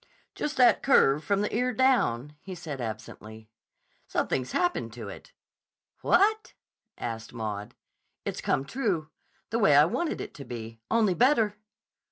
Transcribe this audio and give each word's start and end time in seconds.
"Just 0.33 0.57
that 0.57 0.81
curve 0.81 1.23
from 1.23 1.41
the 1.41 1.55
ear 1.55 1.71
down," 1.73 2.35
said 2.55 2.79
he 2.79 2.83
absently. 2.83 3.51
"Something's 4.07 4.51
happened 4.51 4.93
to 4.93 5.09
it." 5.09 5.31
"What?" 6.01 6.55
asked 6.97 7.33
Maud. 7.33 7.75
"It's 8.25 8.41
come 8.41 8.65
true. 8.65 9.11
The 9.51 9.59
way 9.59 9.75
I 9.77 9.85
wanted 9.85 10.19
it 10.19 10.33
to 10.33 10.43
be. 10.43 10.79
Only 10.89 11.13
better." 11.13 11.55